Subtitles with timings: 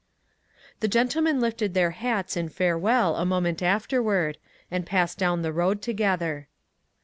[0.79, 4.39] The gentlemen lifted their hats in fare well a moment afterward,
[4.71, 6.47] and passed down the road together.